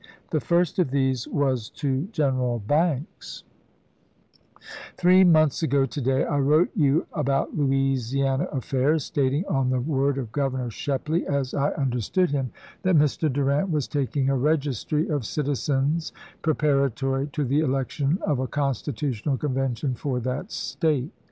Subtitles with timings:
[0.31, 3.43] The first of these was to Greneral Banks:
[4.97, 9.79] Three months ago to day I wrote you about Louisi ana affairs, stating on the
[9.79, 12.49] word of Governor Shepley, as I understood him,
[12.81, 13.31] that Mr.
[13.31, 19.93] Durant was taking a registry of citizens preparatory to the election of a Constitutional Convention
[19.93, 21.11] for that State.